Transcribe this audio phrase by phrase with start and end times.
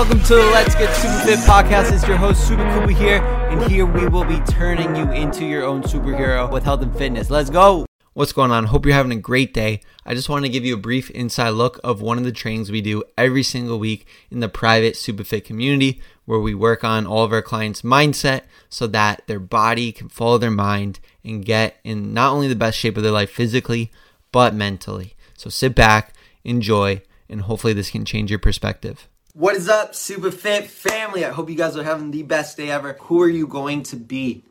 [0.00, 1.92] welcome to the Let's Get Super Fit podcast.
[1.92, 3.18] It's your host, Super Kuba here,
[3.50, 7.28] and here we will be turning you into your own superhero with health and fitness.
[7.28, 7.84] Let's go!
[8.14, 8.64] What's going on?
[8.64, 9.82] Hope you're having a great day.
[10.06, 12.70] I just want to give you a brief inside look of one of the trainings
[12.70, 17.22] we do every single week in the private SuperFit community, where we work on all
[17.22, 22.14] of our clients' mindset so that their body can follow their mind and get in
[22.14, 23.92] not only the best shape of their life physically,
[24.32, 25.12] but mentally.
[25.36, 29.09] So sit back, enjoy, and hopefully this can change your perspective.
[29.34, 31.24] What is up, Super Fit family?
[31.24, 32.94] I hope you guys are having the best day ever.
[33.02, 34.42] Who are you going to be?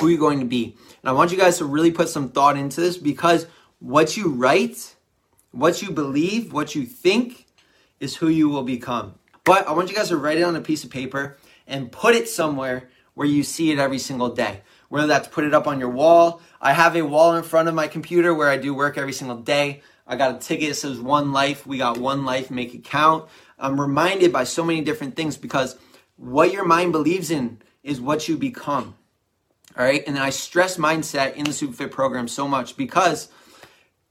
[0.00, 0.76] Who are you going to be?
[1.00, 3.46] And I want you guys to really put some thought into this because
[3.78, 4.96] what you write,
[5.52, 7.46] what you believe, what you think
[8.00, 9.14] is who you will become.
[9.44, 12.16] But I want you guys to write it on a piece of paper and put
[12.16, 14.62] it somewhere where you see it every single day.
[14.88, 16.40] Whether that's put it up on your wall.
[16.60, 19.36] I have a wall in front of my computer where I do work every single
[19.36, 19.82] day.
[20.04, 21.66] I got a ticket that says one life.
[21.66, 23.28] We got one life, make it count.
[23.58, 25.76] I'm reminded by so many different things because
[26.16, 28.94] what your mind believes in is what you become.
[29.76, 30.02] All right.
[30.06, 33.28] And I stress mindset in the SuperFit program so much because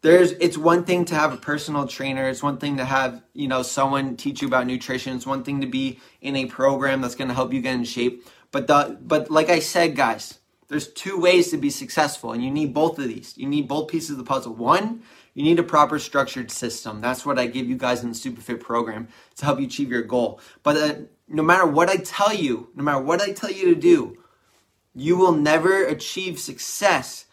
[0.01, 3.47] there's it's one thing to have a personal trainer it's one thing to have you
[3.47, 7.15] know someone teach you about nutrition it's one thing to be in a program that's
[7.15, 10.87] going to help you get in shape but the but like i said guys there's
[10.93, 14.11] two ways to be successful and you need both of these you need both pieces
[14.11, 15.01] of the puzzle one
[15.37, 16.99] you need a proper structured system.
[16.99, 20.01] That's what I give you guys in the Superfit program to help you achieve your
[20.01, 20.41] goal.
[20.63, 20.95] But uh,
[21.27, 24.17] no matter what I tell you, no matter what I tell you to do,
[24.95, 27.25] you will never achieve success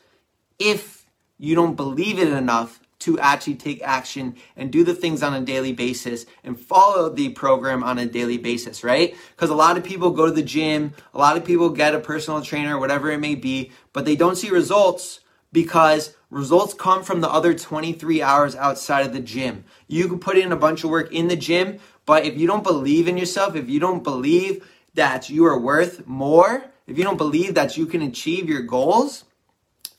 [0.58, 1.06] if
[1.38, 5.40] you don't believe it enough to actually take action and do the things on a
[5.40, 9.16] daily basis and follow the program on a daily basis, right?
[9.30, 12.00] Because a lot of people go to the gym, a lot of people get a
[12.00, 15.20] personal trainer, whatever it may be, but they don't see results
[15.54, 19.64] because results come from the other 23 hours outside of the gym.
[19.86, 22.64] You can put in a bunch of work in the gym, but if you don't
[22.64, 27.16] believe in yourself, if you don't believe that you are worth more, if you don't
[27.16, 29.24] believe that you can achieve your goals,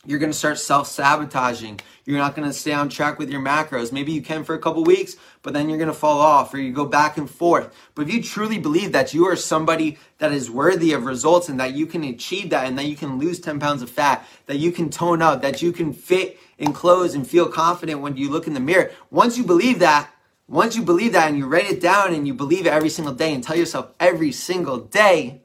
[0.06, 1.80] you're going to start self sabotaging.
[2.06, 3.92] You're not going to stay on track with your macros.
[3.92, 6.60] Maybe you can for a couple weeks, but then you're going to fall off or
[6.60, 7.74] you go back and forth.
[7.96, 11.60] But if you truly believe that you are somebody that is worthy of results and
[11.60, 14.58] that you can achieve that and that you can lose 10 pounds of fat, that
[14.58, 18.30] you can tone up, that you can fit in clothes and feel confident when you
[18.30, 20.10] look in the mirror, once you believe that,
[20.48, 23.14] once you believe that and you write it down and you believe it every single
[23.14, 25.42] day and tell yourself every single day,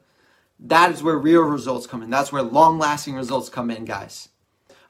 [0.59, 2.11] that is where real results come in.
[2.11, 4.29] That's where long lasting results come in, guys.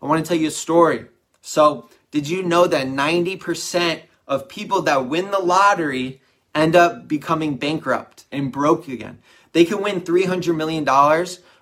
[0.02, 1.06] I want to tell you a story.
[1.42, 6.22] So, did you know that 90% of people that win the lottery
[6.54, 9.20] end up becoming bankrupt and broke again?
[9.54, 10.86] They can win $300 million,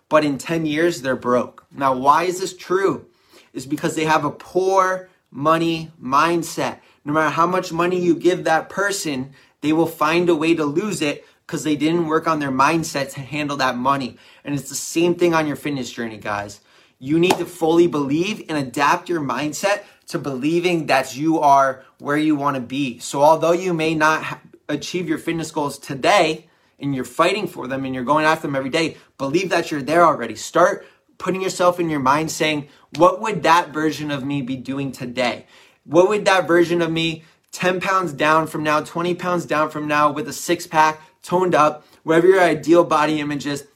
[0.10, 1.66] but in 10 years, they're broke.
[1.72, 3.08] Now, why is this true?
[3.54, 6.80] Is because they have a poor money mindset.
[7.06, 10.66] No matter how much money you give that person, they will find a way to
[10.66, 14.18] lose it because they didn't work on their mindset to handle that money.
[14.44, 16.62] And it's the same thing on your fitness journey, guys.
[17.00, 22.18] You need to fully believe and adapt your mindset to believing that you are where
[22.18, 23.00] you want to be.
[23.00, 27.86] So, although you may not achieve your fitness goals today and you're fighting for them
[27.86, 30.36] and you're going after them every day, believe that you're there already.
[30.36, 30.86] Start
[31.18, 35.46] putting yourself in your mind saying, What would that version of me be doing today?
[35.86, 39.88] What would that version of me 10 pounds down from now, 20 pounds down from
[39.88, 43.68] now with a six pack, toned up, whatever your ideal body image is,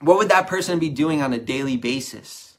[0.00, 2.53] what would that person be doing on a daily basis?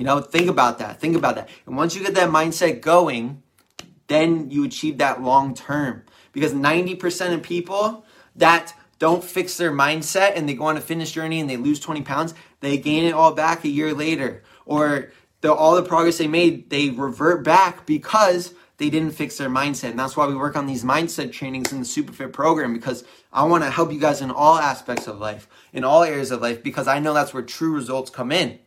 [0.00, 0.98] You know, think about that.
[0.98, 1.50] Think about that.
[1.66, 3.42] And once you get that mindset going,
[4.06, 6.04] then you achieve that long term.
[6.32, 11.12] Because 90% of people that don't fix their mindset and they go on a fitness
[11.12, 14.42] journey and they lose 20 pounds, they gain it all back a year later.
[14.64, 15.12] Or
[15.42, 19.90] the, all the progress they made, they revert back because they didn't fix their mindset.
[19.90, 23.44] And that's why we work on these mindset trainings in the Superfit program because I
[23.44, 26.62] want to help you guys in all aspects of life, in all areas of life,
[26.62, 28.60] because I know that's where true results come in.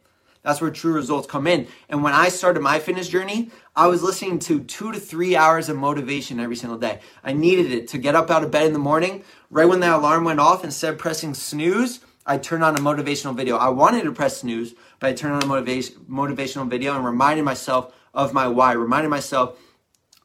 [0.44, 1.68] That's where true results come in.
[1.90, 5.69] And when I started my fitness journey, I was listening to two to three hours
[5.69, 7.00] of motivation every single day.
[7.24, 9.24] I needed it to get up out of bed in the morning.
[9.50, 13.36] Right when the alarm went off, instead of pressing snooze, I turned on a motivational
[13.36, 13.57] video.
[13.57, 17.44] I wanted to press snooze, but I turned on a motivation, motivational video and reminded
[17.44, 19.57] myself of my why, reminded myself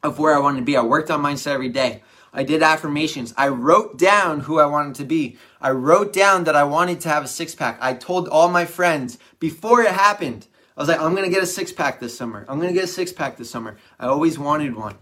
[0.03, 0.77] of where I wanted to be.
[0.77, 2.03] I worked on mindset every day.
[2.33, 3.35] I did affirmations.
[3.37, 5.39] I wrote down who I wanted to be.
[5.61, 7.79] I wrote down that I wanted to have a six pack.
[7.81, 10.47] I told all my friends before it happened.
[10.77, 12.45] I was like, I'm gonna get a six pack this summer.
[12.49, 13.77] I'm gonna get a six pack this summer.
[13.99, 14.97] I always wanted one.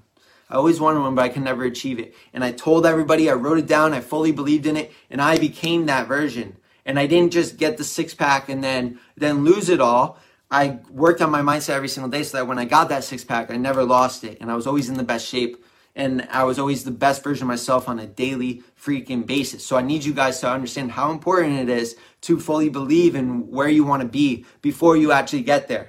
[0.48, 2.14] I always wanted one, but I could never achieve it.
[2.32, 5.38] And I told everybody, I wrote it down, I fully believed in it, and I
[5.38, 6.56] became that version.
[6.84, 10.18] And I didn't just get the six pack and then then lose it all.
[10.50, 13.24] I worked on my mindset every single day so that when I got that six
[13.24, 14.38] pack, I never lost it.
[14.40, 15.64] And I was always in the best shape
[15.96, 19.66] and I was always the best version of myself on a daily freaking basis.
[19.66, 23.50] So I need you guys to understand how important it is to fully believe in
[23.50, 25.88] where you want to be before you actually get there.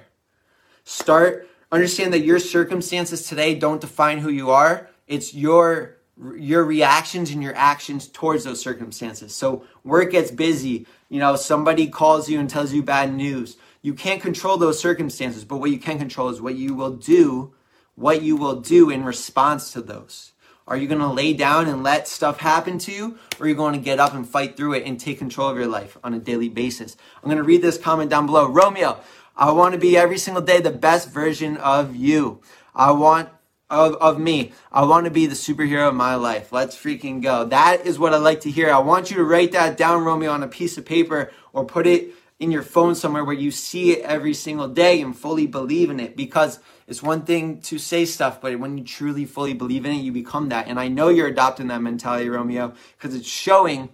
[0.86, 4.89] Start understand that your circumstances today don't define who you are.
[5.06, 5.98] It's your
[6.36, 9.36] your reactions and your actions towards those circumstances.
[9.36, 13.57] So work gets busy, you know, somebody calls you and tells you bad news.
[13.83, 17.54] You can't control those circumstances, but what you can control is what you will do,
[17.97, 20.31] what you will do in response to those.
[20.67, 23.17] Are you going to lay down and let stuff happen to you?
[23.39, 25.57] Or are you going to get up and fight through it and take control of
[25.57, 26.95] your life on a daily basis?
[27.17, 28.47] I'm going to read this comment down below.
[28.47, 28.99] Romeo,
[29.35, 32.41] I want to be every single day the best version of you.
[32.75, 33.29] I want
[33.69, 34.53] of, of me.
[34.71, 36.51] I want to be the superhero of my life.
[36.51, 37.45] Let's freaking go.
[37.45, 38.71] That is what I like to hear.
[38.71, 41.88] I want you to write that down, Romeo, on a piece of paper or put
[41.88, 45.89] it in your phone somewhere where you see it every single day and fully believe
[45.89, 49.85] in it because it's one thing to say stuff, but when you truly fully believe
[49.85, 50.67] in it, you become that.
[50.67, 53.89] And I know you're adopting that mentality, Romeo, because it's showing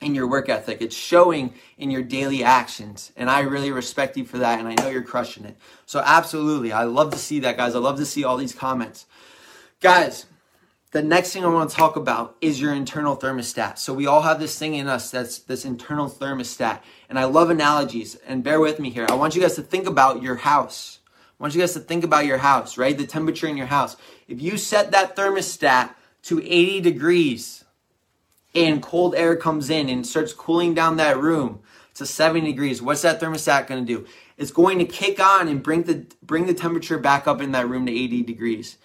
[0.00, 0.80] in your work ethic.
[0.80, 3.12] It's showing in your daily actions.
[3.16, 4.58] And I really respect you for that.
[4.58, 5.56] And I know you're crushing it.
[5.86, 6.72] So, absolutely.
[6.72, 7.74] I love to see that, guys.
[7.74, 9.06] I love to see all these comments.
[9.80, 10.26] Guys,
[10.96, 13.76] the next thing I want to talk about is your internal thermostat.
[13.76, 16.80] So, we all have this thing in us that's this internal thermostat.
[17.10, 18.14] And I love analogies.
[18.26, 19.04] And bear with me here.
[19.10, 21.00] I want you guys to think about your house.
[21.38, 22.96] I want you guys to think about your house, right?
[22.96, 23.98] The temperature in your house.
[24.26, 25.90] If you set that thermostat
[26.22, 27.66] to 80 degrees,
[28.54, 31.60] and cold air comes in and starts cooling down that room
[31.96, 34.06] to 70 degrees, what's that thermostat going to do?
[34.38, 37.68] It's going to kick on and bring the bring the temperature back up in that
[37.68, 38.78] room to 80 degrees.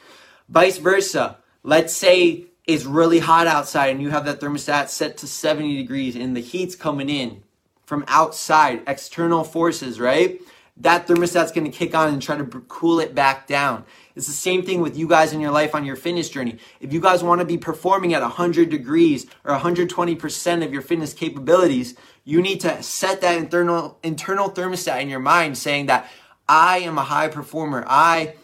[0.50, 1.38] Vice versa.
[1.64, 6.16] Let's say it's really hot outside and you have that thermostat set to 70 degrees
[6.16, 7.44] and the heat's coming in
[7.86, 10.42] from outside, external forces, right?
[10.78, 13.86] That thermostat's going to kick on and try to cool it back down.
[14.16, 16.58] It's the same thing with you guys in your life on your fitness journey.
[16.80, 21.14] If you guys want to be performing at 100 degrees or 120% of your fitness
[21.14, 26.10] capabilities, you need to set that internal internal thermostat in your mind saying that
[26.48, 27.84] I am a high performer.
[27.88, 28.36] I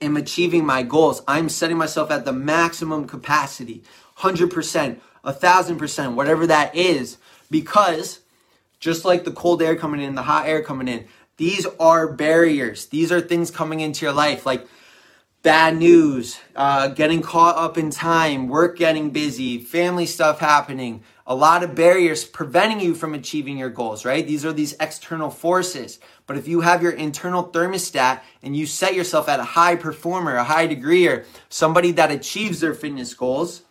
[0.00, 1.22] am achieving my goals.
[1.28, 3.82] I'm setting myself at the maximum capacity,
[4.18, 7.18] 100%, 1000%, whatever that is,
[7.50, 8.20] because
[8.78, 11.06] just like the cold air coming in, the hot air coming in,
[11.36, 12.86] these are barriers.
[12.86, 14.44] These are things coming into your life.
[14.44, 14.66] Like
[15.42, 21.34] bad news, uh, getting caught up in time, work getting busy, family stuff happening, a
[21.34, 24.26] lot of barriers preventing you from achieving your goals, right?
[24.26, 26.00] These are these external forces.
[26.26, 30.34] But if you have your internal thermostat and you set yourself at a high performer,
[30.34, 33.62] a high degree, or somebody that achieves their fitness goals,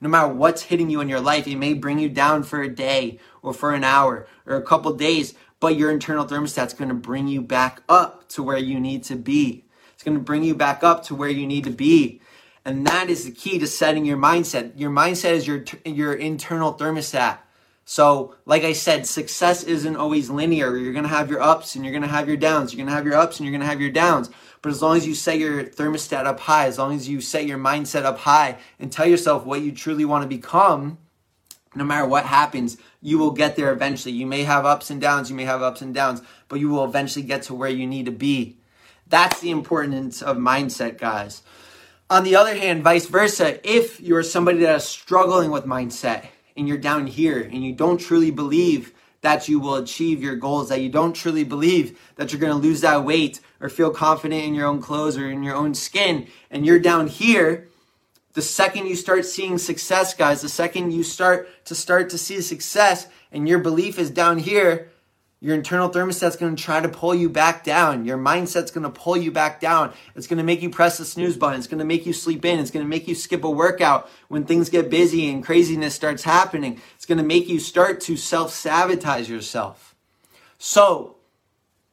[0.00, 2.72] no matter what's hitting you in your life, it may bring you down for a
[2.72, 7.26] day or for an hour or a couple days, but your internal thermostat's gonna bring
[7.26, 9.64] you back up to where you need to be.
[9.92, 12.20] It's to bring you back up to where you need to be.
[12.68, 14.72] And that is the key to setting your mindset.
[14.76, 17.38] Your mindset is your your internal thermostat.
[17.86, 20.76] So, like I said, success isn't always linear.
[20.76, 22.70] You're going to have your ups and you're going to have your downs.
[22.70, 24.28] You're going to have your ups and you're going to have your downs.
[24.60, 27.46] But as long as you set your thermostat up high, as long as you set
[27.46, 30.98] your mindset up high and tell yourself what you truly want to become,
[31.74, 34.12] no matter what happens, you will get there eventually.
[34.12, 36.84] You may have ups and downs, you may have ups and downs, but you will
[36.84, 38.58] eventually get to where you need to be.
[39.06, 41.40] That's the importance of mindset, guys.
[42.10, 46.66] On the other hand, vice versa, if you're somebody that is struggling with mindset and
[46.66, 50.80] you're down here and you don't truly believe that you will achieve your goals, that
[50.80, 54.54] you don't truly believe that you're going to lose that weight or feel confident in
[54.54, 57.68] your own clothes or in your own skin, and you're down here,
[58.32, 62.40] the second you start seeing success, guys, the second you start to start to see
[62.40, 64.90] success and your belief is down here,
[65.40, 68.04] your internal thermostat's going to try to pull you back down.
[68.04, 69.92] Your mindset's going to pull you back down.
[70.16, 71.58] It's going to make you press the snooze button.
[71.58, 72.58] It's going to make you sleep in.
[72.58, 76.24] It's going to make you skip a workout when things get busy and craziness starts
[76.24, 76.80] happening.
[76.96, 79.94] It's going to make you start to self sabotage yourself.
[80.58, 81.18] So,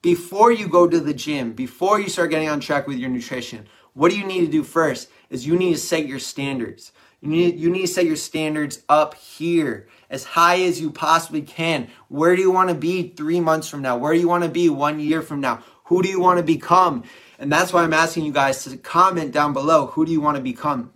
[0.01, 3.67] before you go to the gym, before you start getting on track with your nutrition,
[3.95, 5.09] what do you need to do first?
[5.29, 6.91] Is you need to set your standards.
[7.21, 11.41] You need, you need to set your standards up here as high as you possibly
[11.41, 11.87] can.
[12.09, 13.97] Where do you want to be three months from now?
[13.97, 15.63] Where do you want to be one year from now?
[15.85, 17.03] Who do you want to become?
[17.39, 20.37] And that's why I'm asking you guys to comment down below who do you want
[20.37, 20.91] to become?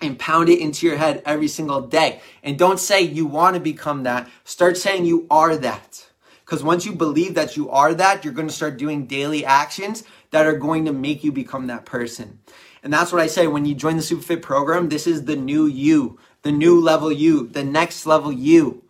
[0.00, 2.20] And pound it into your head every single day.
[2.42, 4.28] And don't say you want to become that.
[4.44, 6.06] Start saying you are that.
[6.44, 10.04] Because once you believe that you are that, you're going to start doing daily actions
[10.30, 12.40] that are going to make you become that person.
[12.82, 15.66] And that's what I say when you join the Superfit program, this is the new
[15.66, 18.84] you the new level you, the next level you.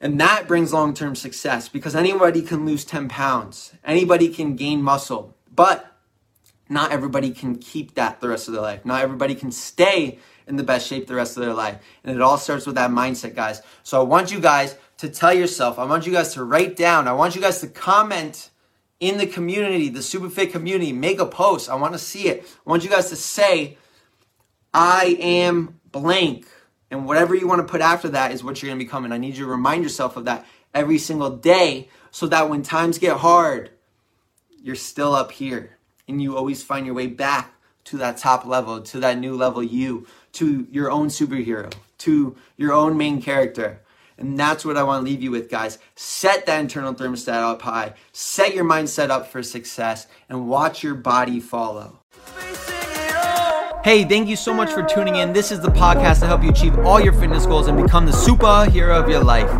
[0.00, 4.82] And that brings long term success because anybody can lose 10 pounds, anybody can gain
[4.82, 5.34] muscle.
[5.52, 5.90] But
[6.68, 8.84] not everybody can keep that the rest of their life.
[8.84, 11.78] Not everybody can stay in the best shape the rest of their life.
[12.04, 13.62] And it all starts with that mindset, guys.
[13.82, 17.08] So I want you guys to tell yourself, I want you guys to write down,
[17.08, 18.50] I want you guys to comment
[19.00, 21.68] in the community, the Superfit community, make a post.
[21.68, 22.44] I want to see it.
[22.66, 23.76] I want you guys to say,
[24.72, 26.46] I am blank.
[26.90, 29.04] And whatever you want to put after that is what you're going to become.
[29.04, 32.62] And I need you to remind yourself of that every single day so that when
[32.62, 33.70] times get hard,
[34.62, 37.52] you're still up here and you always find your way back
[37.84, 42.72] to that top level, to that new level you, to your own superhero, to your
[42.72, 43.80] own main character.
[44.18, 45.78] And that's what I want to leave you with, guys.
[45.96, 50.94] Set that internal thermostat up high, set your mindset up for success, and watch your
[50.94, 51.98] body follow.
[53.84, 55.34] Hey, thank you so much for tuning in.
[55.34, 58.12] This is the podcast to help you achieve all your fitness goals and become the
[58.12, 59.50] superhero of your life.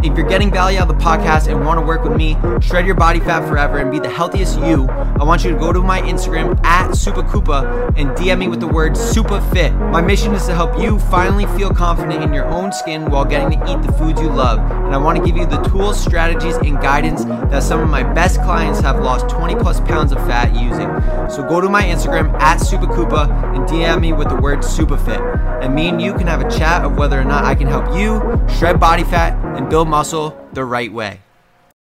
[0.00, 2.86] If you're getting value out of the podcast and want to work with me, shred
[2.86, 5.82] your body fat forever and be the healthiest you, I want you to go to
[5.82, 9.76] my Instagram at SupaKoopa and DM me with the word SupaFit.
[9.90, 13.58] My mission is to help you finally feel confident in your own skin while getting
[13.58, 14.60] to eat the foods you love.
[14.60, 18.04] And I want to give you the tools, strategies, and guidance that some of my
[18.04, 20.88] best clients have lost 20 plus pounds of fat using.
[21.28, 25.64] So go to my Instagram at SupaKoopa and DM me with the word SupaFit.
[25.64, 27.96] And me and you can have a chat of whether or not I can help
[27.98, 28.20] you
[28.56, 31.20] shred body fat and build muscle the right way.